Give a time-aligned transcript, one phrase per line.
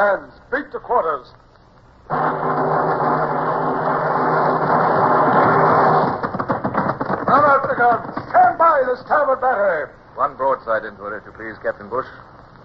[0.00, 0.32] Hands.
[0.50, 1.28] Beat to quarters.
[7.28, 8.08] Run out the guns.
[8.30, 9.92] Stand by the starboard battery.
[10.16, 12.06] One broadside into it, if you please, Captain Bush.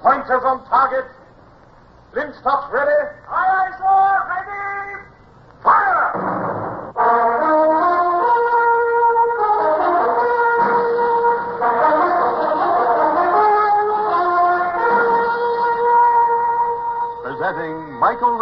[0.02, 1.12] Pointers on target.
[2.13, 3.03] Linstocks ready.
[3.27, 4.29] Aye, aye, sir.
[4.31, 4.64] Ready.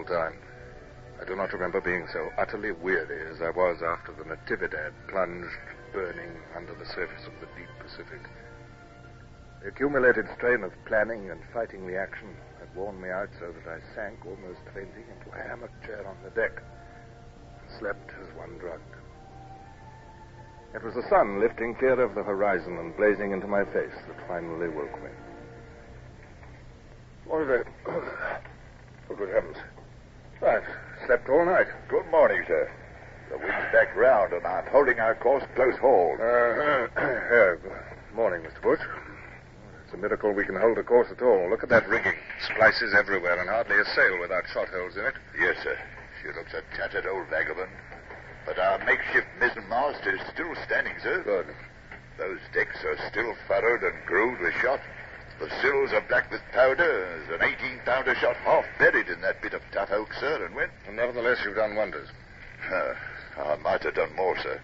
[0.00, 0.38] Memorable time,
[1.20, 5.56] I do not remember being so utterly weary as I was after the Natividad plunged,
[5.92, 8.20] burning, under the surface of the deep Pacific.
[9.62, 12.28] The accumulated strain of planning and fighting the action
[12.58, 16.16] had worn me out so that I sank almost fainting into a hammock chair on
[16.24, 16.62] the deck
[17.60, 18.96] and slept as one drugged.
[20.72, 24.28] It was the sun lifting clear over the horizon and blazing into my face that
[24.28, 25.10] finally woke me.
[27.26, 27.66] What is it?
[29.10, 29.56] Oh, good heavens.
[30.42, 30.64] I've
[31.04, 31.66] slept all night.
[31.88, 32.70] Good morning, sir.
[33.28, 36.18] The wind's back round, and I'm holding our course close hauled.
[36.18, 37.60] Uh, good
[38.14, 38.62] morning, Mr.
[38.62, 38.80] Bush.
[39.84, 41.50] It's a miracle we can hold a course at all.
[41.50, 42.14] Look at that rigging.
[42.46, 45.14] Splices everywhere and hardly a sail without shot holes in it.
[45.38, 45.76] Yes, sir.
[46.22, 47.70] She looks a tattered old vagabond.
[48.46, 51.22] But our makeshift mizzenmast is still standing, sir.
[51.22, 51.54] Good.
[52.16, 54.80] Those decks are still furrowed and grooved with shot.
[55.40, 56.76] The sills are black with powder.
[57.26, 60.54] There's an 18-pounder shot half buried in that bit of tough oak, sir, and.
[60.86, 62.08] And nevertheless, you've done wonders.
[62.70, 62.92] Uh,
[63.40, 64.60] I might have done more, sir.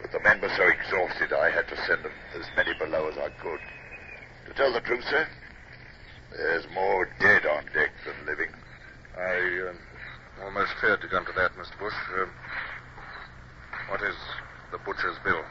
[0.00, 3.18] But the men were so exhausted, I had to send them as many below as
[3.18, 3.60] I could.
[4.46, 5.28] To tell the truth, sir,
[6.30, 8.48] there's more dead on deck than living.
[9.14, 11.78] I uh, almost feared to come to that, Mr.
[11.78, 11.92] Bush.
[12.16, 12.26] Uh,
[13.90, 14.16] what is
[14.72, 15.44] the butcher's bill?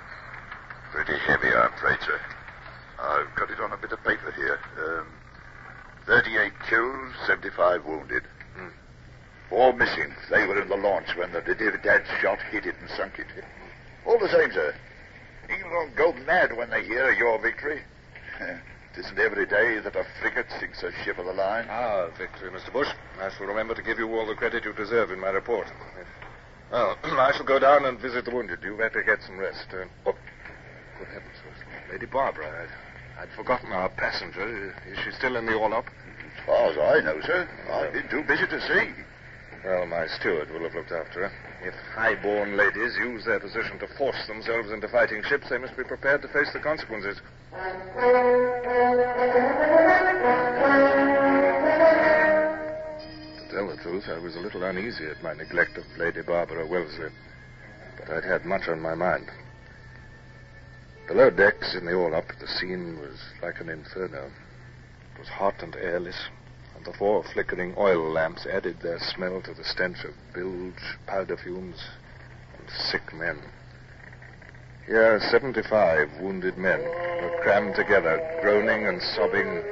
[0.91, 2.19] Pretty heavy, I'm afraid, sir.
[2.99, 4.59] I've got it on a bit of paper here.
[4.77, 5.07] Um,
[6.05, 8.23] 38 killed, 75 wounded.
[8.55, 8.69] Hmm.
[9.49, 10.13] Four missing.
[10.29, 13.27] They were in the launch when the Natividad shot hit it and sunk it.
[14.05, 14.73] All the same, sir.
[15.49, 17.81] England go mad when they hear of your victory.
[18.39, 21.67] it isn't every day that a frigate sinks a ship of the line.
[21.69, 22.71] Ah, victory, Mr.
[22.71, 22.87] Bush.
[23.21, 25.67] I shall remember to give you all the credit you deserve in my report.
[26.71, 28.59] Well, I shall go down and visit the wounded.
[28.63, 29.67] You better get some rest.
[29.71, 30.15] Uh, oh,
[30.99, 31.35] good heavens,
[31.91, 32.67] Lady Barbara.
[33.19, 34.73] I'd, forgotten our passenger.
[34.89, 35.85] Is she still in the orlop?
[35.87, 38.93] As far as I know, sir, I've been too busy to see.
[39.65, 41.31] Well, my steward will have looked after her.
[41.63, 45.83] If high-born ladies use their position to force themselves into fighting ships, they must be
[45.83, 47.19] prepared to face the consequences.
[47.51, 47.59] To
[53.49, 57.09] tell the truth, I was a little uneasy at my neglect of Lady Barbara Wellesley,
[57.97, 59.27] but I'd had much on my mind.
[61.07, 64.25] Below decks in the orlop, the scene was like an inferno.
[64.25, 66.27] It was hot and airless,
[66.75, 71.37] and the four flickering oil lamps added their smell to the stench of bilge, powder
[71.37, 71.81] fumes,
[72.59, 73.39] and sick men.
[74.85, 79.63] Here, 75 wounded men were crammed together, groaning and sobbing,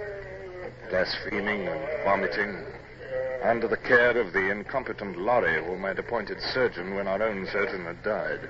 [0.90, 2.64] blaspheming and vomiting,
[3.44, 7.84] under the care of the incompetent Laurie whom I'd appointed surgeon when our own surgeon
[7.84, 8.50] had died.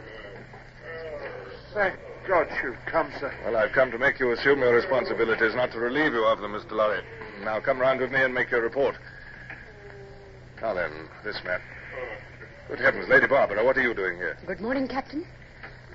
[1.74, 3.34] Thank God you've come, sir.
[3.46, 6.54] Well, I've come to make you assume your responsibilities, not to relieve you of them,
[6.54, 6.72] Mr.
[6.72, 7.04] Laurie.
[7.44, 8.96] Now come round with me and make your report.
[10.62, 10.92] Now then,
[11.24, 11.60] this man.
[12.68, 14.38] Good heavens, Lady Barbara, what are you doing here?
[14.48, 15.26] Good morning, Captain.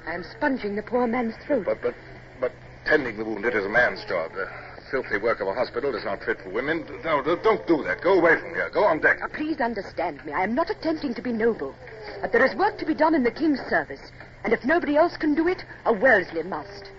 [0.06, 1.64] I'm sponging the poor man's throat.
[1.66, 1.94] But, but,
[2.40, 2.52] but
[2.86, 4.30] tending the wounded is a man's job.
[4.32, 4.48] The
[4.90, 6.84] filthy work of a hospital is not fit for women.
[7.04, 8.02] No, no, don't do that.
[8.02, 8.70] Go away from here.
[8.72, 9.18] Go on deck.
[9.22, 10.32] Uh, please understand me.
[10.32, 11.74] I am not attempting to be noble.
[12.20, 14.00] But there is work to be done in the King's service.
[14.44, 16.90] And if nobody else can do it, a Wellesley must.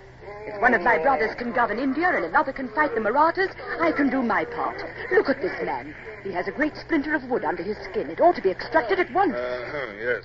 [0.45, 3.91] If one of my brothers can govern India and another can fight the Marathas, I
[3.91, 4.81] can do my part.
[5.11, 5.95] Look at this man.
[6.23, 8.09] He has a great splinter of wood under his skin.
[8.09, 9.33] It ought to be extracted at once.
[9.33, 10.23] Uh-huh, yes,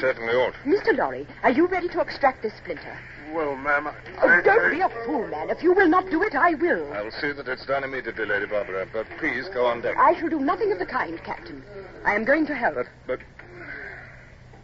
[0.00, 0.54] certainly ought.
[0.64, 0.96] Mr.
[0.96, 2.98] Laurie, are you ready to extract this splinter?
[3.32, 3.94] Well, ma'am, I...
[4.22, 5.50] Oh, don't be a fool, man.
[5.50, 6.92] If you will not do it, I will.
[6.92, 8.88] I'll see that it's done immediately, Lady Barbara.
[8.92, 9.96] But please go on deck.
[9.96, 11.62] I shall do nothing of the kind, Captain.
[12.04, 12.74] I am going to help.
[12.74, 13.20] But, but.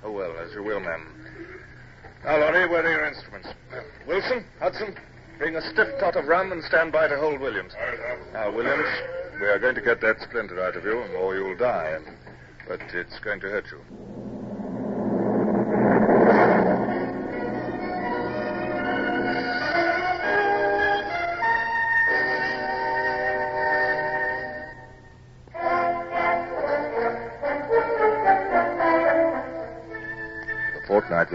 [0.03, 1.16] Oh, well, as you will, ma'am.
[2.26, 3.49] Now, Laurie, where are your instruments?
[3.73, 4.96] Uh, Wilson, Hudson,
[5.38, 7.73] bring a stiff tot of rum and stand by to hold Williams.
[8.32, 8.88] Now, Williams,
[9.40, 11.96] we are going to get that splinter out of you, or you'll die.
[12.67, 14.25] But it's going to hurt you.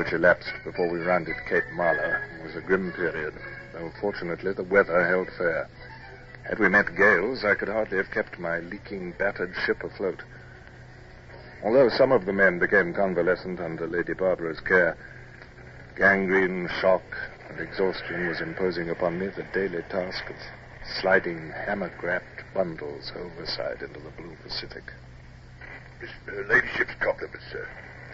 [0.01, 3.35] Which elapsed before we rounded Cape Mala was a grim period,
[3.71, 5.67] though fortunately the weather held fair.
[6.41, 10.23] Had we met gales, I could hardly have kept my leaking, battered ship afloat.
[11.63, 14.97] Although some of the men became convalescent under Lady Barbara's care,
[15.95, 17.03] gangrene, shock,
[17.47, 20.35] and exhaustion was imposing upon me the daily task of
[20.99, 24.93] sliding hammer-grabbed bundles overside into the blue Pacific.
[25.99, 27.67] His uh, ladyship's compliments, sir.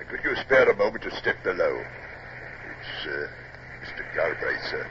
[0.09, 1.83] Could you spare a moment to step below?
[1.83, 3.27] It's uh,
[3.83, 4.15] Mr.
[4.15, 4.87] Galbraith, sir.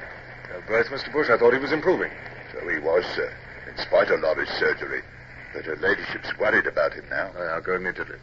[0.49, 1.11] Galbraith, Mr.
[1.13, 2.11] Bush, I thought he was improving.
[2.53, 3.33] So he was, sir,
[3.67, 5.03] in spite of Laurie's surgery.
[5.55, 7.31] But her ladyship's worried about him now.
[7.39, 8.17] I'll go immediately.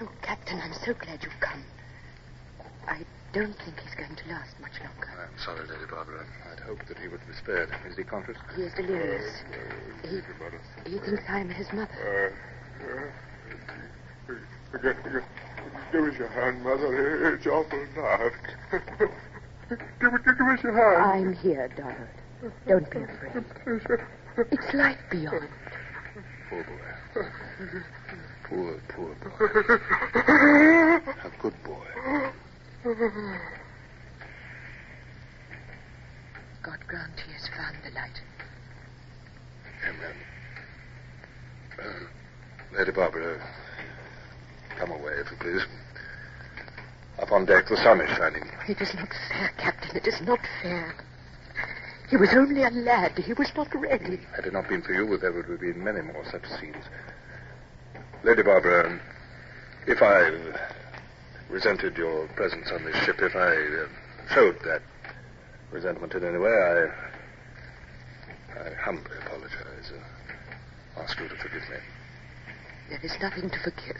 [0.00, 1.64] Oh, Captain, I'm so glad you've come.
[2.86, 3.00] I
[3.32, 5.08] don't think he's going to last much longer.
[5.16, 6.26] I'm sorry, Lady Barbara.
[6.52, 7.70] I'd hoped that he would be spared.
[7.88, 8.36] Is he conscious?
[8.54, 9.42] He is delirious.
[10.02, 10.20] He,
[10.90, 12.34] he thinks I'm his mother.
[14.72, 15.22] Give, give,
[15.92, 17.34] give us your hand, Mother.
[17.34, 18.34] It's awful dark.
[19.68, 21.26] give, give, give us your hand.
[21.26, 22.08] I'm here, Donald.
[22.66, 23.44] Don't be afraid.
[24.50, 25.48] It's light beyond.
[26.48, 27.22] Poor boy.
[28.44, 29.44] Poor, poor boy.
[31.24, 31.86] A good boy.
[36.62, 38.20] God grant he has found the light.
[39.88, 40.16] Amen.
[41.78, 42.19] Uh,
[42.76, 43.40] Lady Barbara,
[44.78, 45.62] come away, if you please.
[47.18, 48.48] Up on deck, the sun is shining.
[48.68, 49.96] It is not fair, Captain.
[49.96, 50.94] It is not fair.
[52.08, 53.18] He was only a lad.
[53.18, 54.20] He was not ready.
[54.34, 56.84] Had it not been for you, there would have been many more such scenes.
[58.22, 59.00] Lady Barbara,
[59.86, 60.30] if I
[61.48, 63.86] resented your presence on this ship, if I uh,
[64.34, 64.82] showed that
[65.72, 66.86] resentment in any way, I,
[68.60, 69.92] I humbly apologize.
[69.92, 71.76] Uh, ask you to forgive me.
[72.90, 73.96] There is nothing to forgive.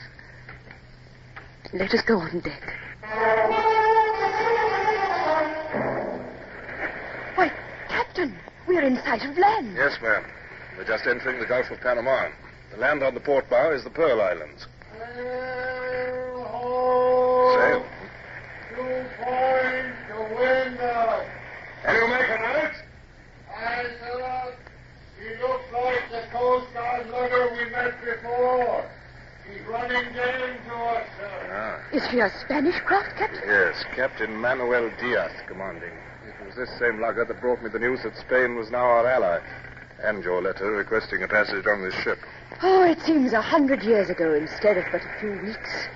[1.72, 2.74] Let us go on deck.
[7.36, 7.52] Why,
[7.88, 9.76] Captain, we're in sight of land.
[9.76, 10.24] Yes, ma'am.
[10.76, 12.28] We're just entering the Gulf of Panama.
[12.72, 14.66] The land on the port bow is the Pearl Islands.
[17.54, 17.84] Sail.
[18.74, 21.26] Two points to windward.
[21.84, 22.72] Can you make it out?
[23.56, 24.54] Aye, sir.
[25.20, 28.90] He looks like the Coast Guard lugger we met before.
[29.50, 31.82] He's running down to us, sir.
[32.20, 33.40] Is she a Spanish craft, Captain?
[33.46, 33.82] yes.
[33.96, 35.92] Captain Manuel Diaz commanding.
[36.28, 39.06] It was this same lugger that brought me the news that Spain was now our
[39.06, 39.40] ally.
[40.02, 42.18] And your letter requesting a passage on this ship.
[42.62, 45.88] Oh, it seems a hundred years ago instead of but a few weeks.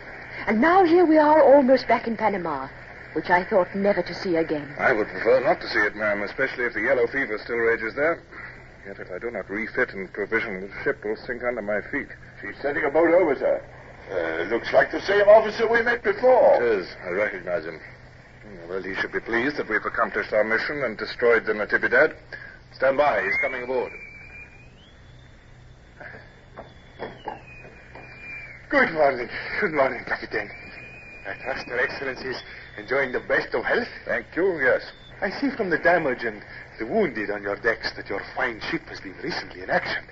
[0.47, 2.69] And now here we are almost back in Panama,
[3.12, 4.75] which I thought never to see again.
[4.78, 7.95] I would prefer not to see it, ma'am, especially if the yellow fever still rages
[7.97, 8.23] there.
[8.87, 12.09] Yet if I do not refit and provision, the ship will sink under my feet.
[12.40, 13.62] She's sending a boat over, sir.
[14.11, 16.63] Uh, looks like the same officer we met before.
[16.63, 16.89] It is.
[17.05, 17.81] I recognize him.
[18.69, 22.15] Well, he should be pleased that we've accomplished our mission and destroyed the Natividad.
[22.77, 23.23] Stand by.
[23.23, 23.93] He's coming aboard.
[28.71, 29.29] Good morning.
[29.61, 30.51] Good morning, Captain.
[31.27, 32.43] I trust Your Excellency is
[32.77, 33.89] enjoying the best of health.
[34.05, 34.83] Thank you, yes.
[35.23, 36.43] I see from the damage and
[36.79, 40.05] the wounded on your decks that your fine ship has been recently in action.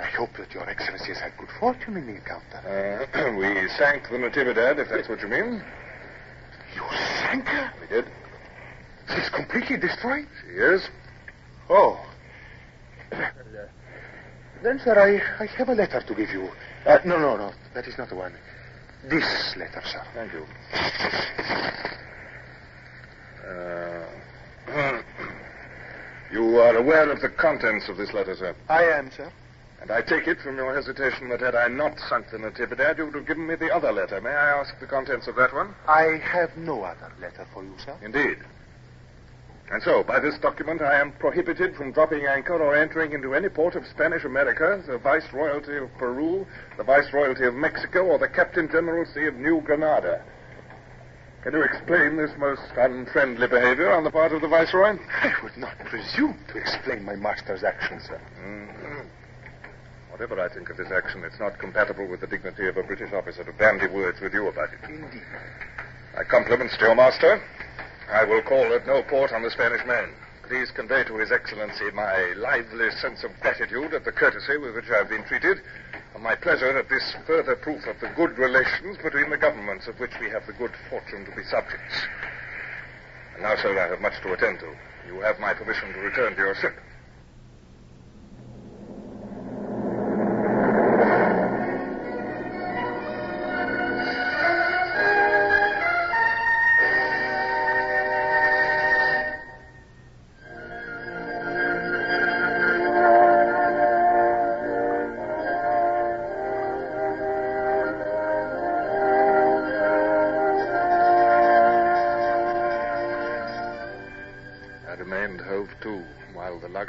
[0.00, 3.06] I hope that Your Excellency has had good fortune in the encounter.
[3.14, 5.62] Uh, we sank the Natividad, if that's what you mean.
[6.74, 6.82] You
[7.20, 7.72] sank her?
[7.80, 8.06] We did.
[9.14, 10.26] She's completely destroyed?
[10.42, 10.88] She is.
[11.68, 12.02] Oh.
[14.62, 16.50] Then, sir, I, I have a letter to give you.
[16.86, 17.52] Uh, no, no, no.
[17.74, 18.34] That is not the one.
[19.08, 20.02] This letter, sir.
[20.14, 20.46] Thank you.
[23.50, 24.06] Uh,
[26.32, 28.54] you are aware of the contents of this letter, sir.
[28.68, 29.32] I am, sir.
[29.80, 33.06] And I take it from your hesitation that had I not sunk the Natividad, you
[33.06, 34.20] would have given me the other letter.
[34.20, 35.74] May I ask the contents of that one?
[35.88, 37.96] I have no other letter for you, sir.
[38.02, 38.38] Indeed.
[39.70, 43.48] And so, by this document, I am prohibited from dropping anchor or entering into any
[43.48, 46.44] port of Spanish America, the Viceroyalty of Peru,
[46.76, 50.24] the Viceroyalty of Mexico, or the Captain Generalcy of New Granada.
[51.42, 54.98] Can you explain this most unfriendly behavior on the part of the Viceroy?
[55.22, 58.20] I would not presume to explain my master's actions, sir.
[58.42, 59.08] Mm-hmm.
[60.20, 63.10] Whatever I think of this action, it's not compatible with the dignity of a British
[63.10, 64.84] officer to bandy words with you about it.
[64.84, 65.24] Indeed.
[66.14, 67.40] My compliments to your master.
[68.12, 70.12] I will call at no port on the Spanish Main.
[70.46, 74.92] Please convey to His Excellency my lively sense of gratitude at the courtesy with which
[74.92, 75.62] I have been treated,
[76.12, 79.98] and my pleasure at this further proof of the good relations between the governments of
[79.98, 81.96] which we have the good fortune to be subjects.
[83.32, 84.68] And now, sir, I have much to attend to.
[85.08, 86.76] You have my permission to return to your ship.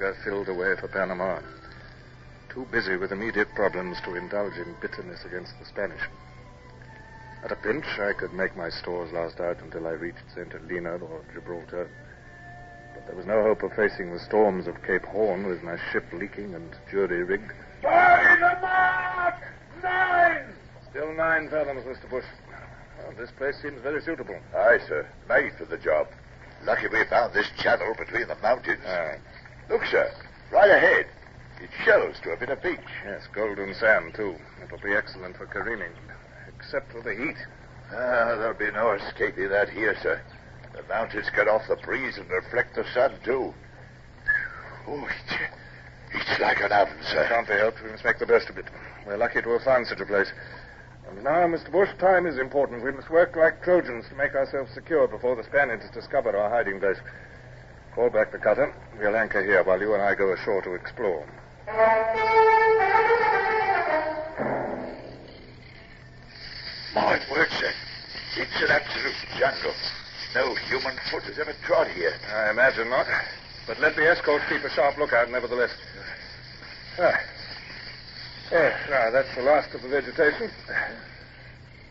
[0.01, 1.39] While the lugger filled away for Panama.
[2.49, 6.01] Too busy with immediate problems to indulge in bitterness against the Spanish.
[7.43, 10.51] At a pinch, I could make my stores last out until I reached St.
[10.51, 11.89] Helena or Gibraltar.
[12.93, 16.05] But there was no hope of facing the storms of Cape Horn with my ship
[16.13, 17.51] leaking and jury rigged.
[17.81, 19.35] By the mark!
[19.81, 20.53] Nine!
[20.89, 22.09] Still nine fathoms, Mr.
[22.09, 22.25] Bush.
[22.99, 24.37] Well, this place seems very suitable.
[24.55, 25.07] Aye, sir.
[25.29, 26.07] Made for the job.
[26.63, 28.83] Lucky we found this channel between the mountains.
[28.85, 29.15] Ah,
[29.71, 30.11] Look, sir.
[30.51, 31.05] Right ahead.
[31.63, 32.91] It shows to a bit of beach.
[33.05, 34.35] yes, golden sand, too.
[34.61, 35.93] It'll be excellent for careening,
[36.53, 37.37] except for the heat.
[37.89, 40.21] Ah, there'll be no escaping that here, sir.
[40.75, 43.53] The mountains cut off the breeze and reflect the sun, too.
[44.89, 45.35] Oh, it's,
[46.15, 47.25] it's like an oven, sir.
[47.29, 47.81] Can't be helped.
[47.81, 48.65] We must make the best of it.
[49.07, 50.33] We're lucky to have found such a place.
[51.07, 51.71] And now, Mr.
[51.71, 52.83] Bush, time is important.
[52.83, 56.81] We must work like Trojans to make ourselves secure before the Spaniards discover our hiding
[56.81, 56.97] place.
[57.95, 58.73] Call back the cutter.
[58.97, 61.27] We'll anchor here while you and I go ashore to explore.
[66.95, 67.71] My word, sir.
[68.37, 69.73] It's an absolute jungle.
[70.33, 72.13] No human foot has ever trod here.
[72.33, 73.07] I imagine not.
[73.67, 75.71] But let the escort keep a sharp lookout, nevertheless.
[76.97, 77.19] Ah.
[78.51, 80.49] Yes, now that's the last of the vegetation.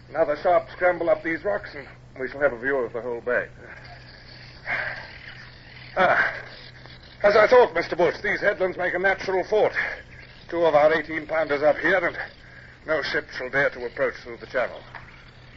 [0.08, 1.86] Another sharp scramble up these rocks, and
[2.18, 3.46] we shall have a view of the whole bay.
[5.96, 6.32] Ah.
[7.22, 7.96] As I thought, Mr.
[7.96, 9.72] Bush, these headlands make a natural fort.
[10.48, 12.16] Two of our 18 pounders up here, and
[12.86, 14.80] no ship shall dare to approach through the channel.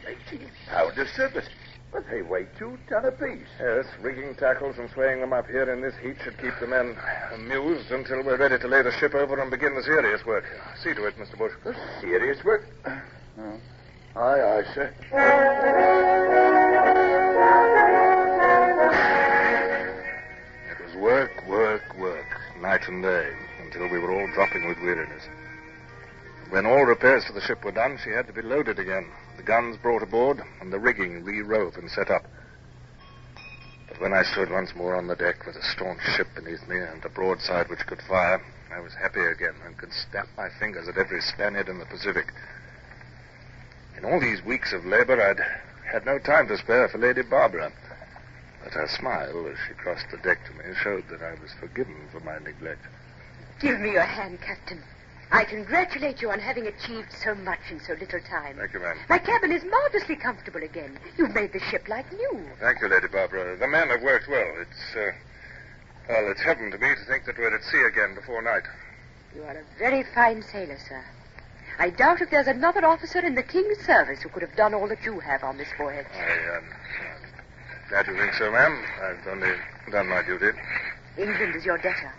[0.06, 1.48] 18 pounders, sir, but,
[1.90, 3.46] but they weigh two ton apiece.
[3.58, 6.96] Yes, rigging tackles and swaying them up here in this heat should keep the men
[7.32, 10.44] amused until we're ready to lay the ship over and begin the serious work.
[10.82, 11.38] See to it, Mr.
[11.38, 11.52] Bush.
[11.64, 12.66] The serious work?
[12.86, 13.58] Oh.
[14.16, 16.20] Aye, aye, sir.
[22.84, 25.22] Night and day, until we were all dropping with weariness.
[26.50, 29.42] When all repairs to the ship were done, she had to be loaded again, the
[29.42, 32.26] guns brought aboard, and the rigging re-rove and set up.
[33.88, 36.78] But when I stood once more on the deck with a staunch ship beneath me
[36.78, 38.42] and a broadside which could fire,
[38.74, 42.32] I was happy again and could snap my fingers at every Spaniard in the Pacific.
[43.96, 45.40] In all these weeks of labor, I'd
[45.90, 47.72] had no time to spare for Lady Barbara.
[48.64, 51.96] But her smile as she crossed the deck to me showed that I was forgiven
[52.10, 52.80] for my neglect.
[53.60, 54.82] Give me your hand, Captain.
[55.30, 58.56] I congratulate you on having achieved so much in so little time.
[58.56, 58.96] Thank you, ma'am.
[59.08, 60.98] My cabin is marvelously comfortable again.
[61.18, 62.40] You've made the ship like new.
[62.60, 63.56] Thank you, Lady Barbara.
[63.56, 64.54] The men have worked well.
[64.60, 65.12] It's, uh,
[66.08, 68.64] Well, it's heaven to me to think that we're at sea again before night.
[69.34, 71.02] You are a very fine sailor, sir.
[71.78, 74.86] I doubt if there's another officer in the King's service who could have done all
[74.88, 76.06] that you have on this voyage.
[76.14, 76.64] I, um,
[77.94, 78.82] glad you think so, ma'am.
[79.04, 79.52] I've only
[79.92, 80.50] done my duty.
[81.16, 82.12] England is your debtor.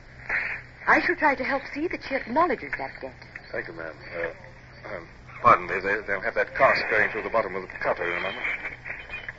[0.88, 3.14] I shall try to help see that she acknowledges that debt.
[3.52, 3.94] Thank you, ma'am.
[4.16, 5.08] Uh, um,
[5.42, 5.74] pardon me.
[5.82, 8.40] They, they'll have that cask going through the bottom of the cutter, remember?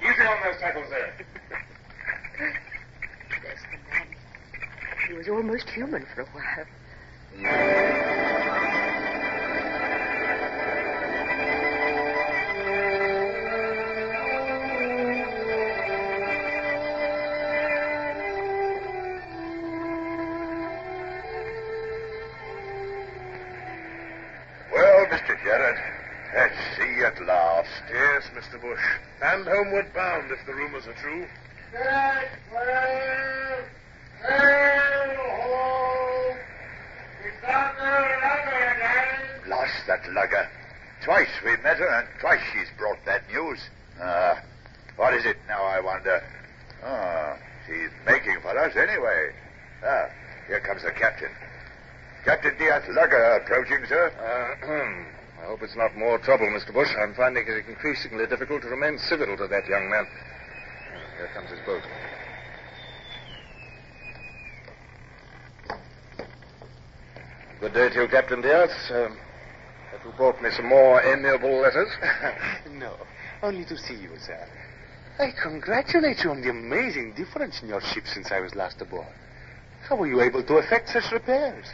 [0.02, 1.14] Easy on those tackles there.
[3.40, 4.06] Bless the man.
[5.08, 6.66] He was almost human for a while.
[29.76, 31.26] Homeward bound, if the rumors are true.
[31.72, 33.64] Set sail!
[34.22, 35.16] Sail!
[37.24, 39.50] It's the lugger again!
[39.50, 40.48] Lost that lugger.
[41.04, 43.58] Twice we met her, and twice she's brought that news.
[44.00, 44.40] Ah,
[44.96, 46.22] what is it now, I wonder?
[46.82, 49.32] Ah, she's making for us anyway.
[49.84, 50.08] Ah,
[50.46, 51.30] here comes the captain.
[52.24, 54.10] Captain Diaz Lugger approaching, sir.
[54.18, 54.66] Uh,
[55.40, 56.72] I hope it's not more trouble, Mr.
[56.72, 56.88] Bush.
[56.98, 60.06] I'm finding it increasingly difficult to remain civil to that young man.
[61.18, 61.82] Here comes his boat.
[67.60, 68.70] Good day to you, Captain Diaz.
[68.90, 69.18] Um,
[69.90, 71.88] have you brought me some more amiable letters?
[72.72, 72.94] no,
[73.42, 74.46] only to see you, sir.
[75.18, 79.06] I congratulate you on the amazing difference in your ship since I was last aboard.
[79.88, 81.66] How were you able to effect such repairs?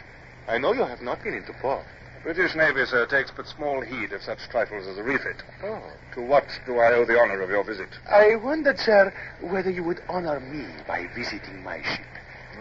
[0.47, 1.85] I know you have not been into port.
[2.23, 5.43] British Navy, sir, takes but small heed of such trifles as a refit.
[5.61, 5.81] Oh.
[6.15, 7.89] To what do I owe the honor of your visit?
[8.09, 12.05] I wondered, sir, whether you would honor me by visiting my ship.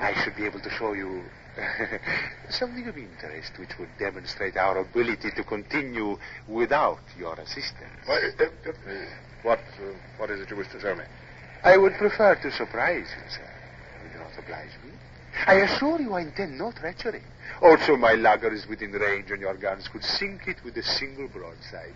[0.00, 1.23] I should be able to show you
[2.50, 8.03] something of interest which would demonstrate our ability to continue without your assistance.
[8.07, 8.92] What, uh, uh,
[9.42, 11.05] What, uh, what is it you wish to show me?
[11.62, 13.48] I would prefer to surprise you, sir.
[14.03, 14.90] Will you not oblige me?
[15.47, 17.23] I assure you I intend no treachery.
[17.61, 21.29] Also, my lugger is within range, and your guns could sink it with a single
[21.29, 21.95] broadside.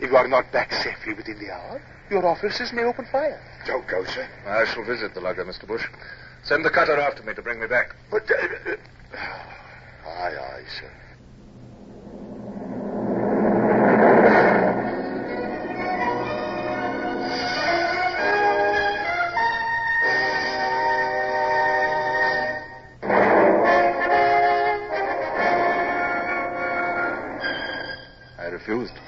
[0.00, 3.40] If you are not back safely within the hour, your officers may open fire.
[3.66, 4.28] don't go, sir.
[4.46, 5.66] I shall visit the lugger, Mr.
[5.66, 5.86] Bush.
[6.42, 7.94] Send the cutter after me to bring me back.
[8.10, 9.18] But, uh, uh,
[10.08, 10.90] aye, aye, sir.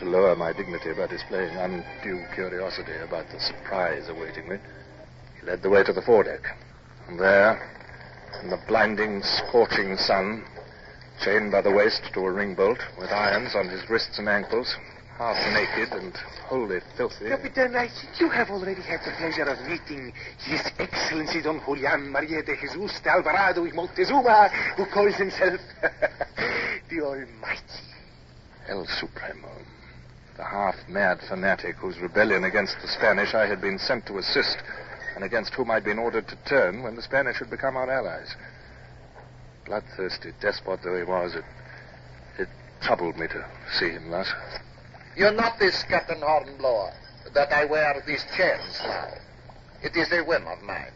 [0.06, 4.56] To lower my dignity by displaying undue curiosity about the surprise awaiting me.
[5.40, 6.42] He led the way to the foredeck.
[7.08, 7.58] And there,
[8.42, 10.44] in the blinding, scorching sun,
[11.24, 14.76] chained by the waist to a ring bolt, with irons on his wrists and ankles,
[15.18, 16.14] half naked and
[16.46, 17.28] wholly filthy.
[17.28, 20.12] Capitan, I think you have already had the pleasure of meeting
[20.46, 25.60] His Excellency Don Julian Maria de Jesus de Alvarado y Montezuma, who calls himself
[26.90, 27.82] the Almighty.
[28.68, 29.48] El Supremo.
[30.36, 34.58] The half-mad fanatic whose rebellion against the Spanish I had been sent to assist,
[35.14, 38.34] and against whom I'd been ordered to turn when the Spanish had become our allies.
[39.64, 41.44] Bloodthirsty despot though he was, it,
[42.38, 42.48] it
[42.82, 43.44] troubled me to
[43.78, 44.30] see him thus.
[45.16, 46.92] You're not this Captain Hornblower,
[47.32, 49.08] that I wear these chains now.
[49.82, 50.92] It is a whim of mine.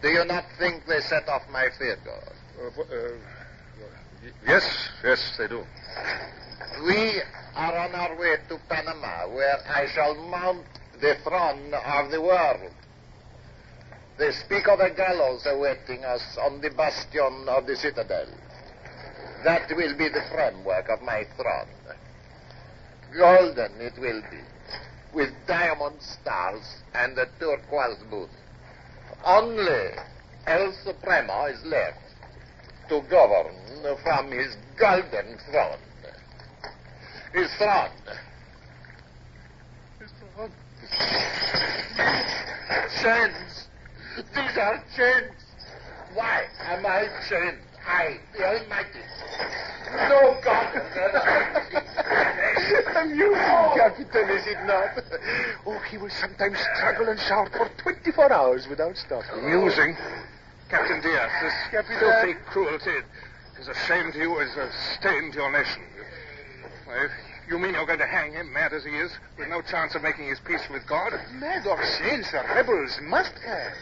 [0.00, 1.98] Do you not think they set off my figure?
[2.58, 3.18] Uh, uh,
[4.46, 5.64] yes, yes, they do.
[6.84, 7.22] We
[7.54, 10.66] are on our way to Panama, where I shall mount
[11.00, 12.72] the throne of the world.
[14.18, 18.28] They speak of a gallows awaiting us on the bastion of the citadel.
[19.44, 21.68] That will be the framework of my throne.
[23.16, 24.40] Golden it will be,
[25.14, 26.62] with diamond stars
[26.94, 28.30] and a turquoise booth.
[29.24, 29.90] Only
[30.46, 32.09] El Supremo is left
[32.90, 33.54] to govern
[34.02, 35.78] from his golden throne.
[37.32, 37.90] His throne.
[40.00, 40.50] His throne.
[43.00, 43.68] Chains.
[44.34, 45.30] These are chains.
[46.14, 47.58] Why am I chained?
[47.86, 48.98] I, the Almighty.
[50.08, 50.74] No God
[52.96, 53.36] Amusing,
[53.76, 55.02] Captain, is it not?
[55.64, 59.44] Oh, he will sometimes struggle and shout for 24 hours without stopping.
[59.44, 59.96] Amusing.
[60.70, 63.02] Captain Diaz, this Captain- filthy cruelty
[63.58, 65.82] is a shame to you, is a stain to your nation.
[66.86, 67.10] If
[67.48, 70.02] You mean you're going to hang him, mad as he is, with no chance of
[70.02, 71.12] making his peace with God?
[71.32, 73.72] Mad or sane, sir, rebels must hang.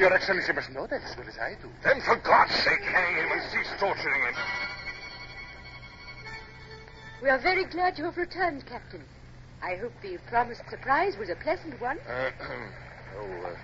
[0.00, 1.68] Your Excellency must know that as well as I do.
[1.84, 4.34] Then for God's sake, hang him and cease torturing him.
[7.22, 9.04] We are very glad you have returned, Captain.
[9.62, 11.98] I hope the promised surprise was a pleasant one.
[12.08, 12.30] Uh,
[13.16, 13.54] oh,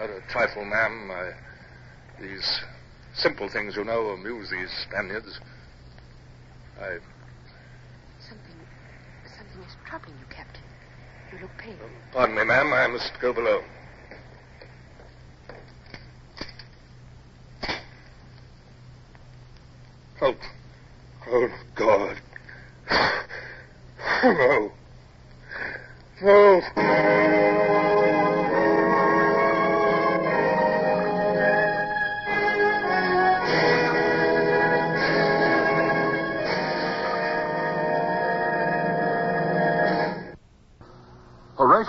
[0.00, 1.10] uh, a trifle, ma'am.
[1.10, 1.32] Uh,
[2.20, 2.60] these
[3.14, 5.40] simple things, you know, amuse these Spaniards.
[6.80, 6.98] I.
[8.28, 8.56] Something,
[9.36, 10.62] something is troubling you, Captain.
[11.32, 11.76] You look pale.
[12.12, 12.72] Pardon me, ma'am.
[12.72, 13.60] I must go below.
[20.22, 20.34] Oh,
[21.28, 22.16] oh, God.
[24.22, 24.72] No.
[26.22, 26.22] Oh.
[26.22, 26.60] No.
[26.76, 27.89] Oh.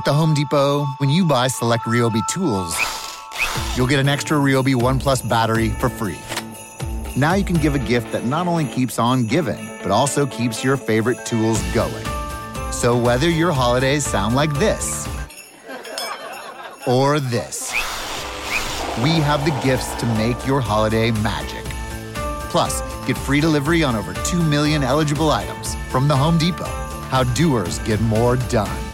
[0.00, 2.74] At the Home Depot, when you buy select Ryobi tools,
[3.76, 6.18] you'll get an extra Ryobi One Plus battery for free.
[7.18, 10.64] Now you can give a gift that not only keeps on giving, but also keeps
[10.64, 12.06] your favorite tools going.
[12.72, 15.06] So whether your holidays sound like this
[16.86, 17.70] or this,
[19.02, 21.62] we have the gifts to make your holiday magic.
[22.48, 26.64] Plus, get free delivery on over 2 million eligible items from the Home Depot.
[27.10, 28.89] How doers get more done.